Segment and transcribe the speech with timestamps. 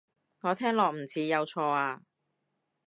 [0.39, 2.01] 我聽落唔似有錯啊